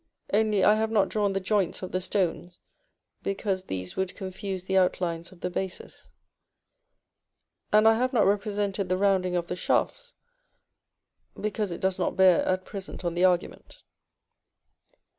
[0.33, 2.57] only I have not drawn the joints of the stones
[3.21, 6.09] because these would confuse the outlines of the bases;
[7.71, 10.15] and I have not represented the rounding of the shafts,
[11.39, 13.83] because it does not bear at present on the argument.)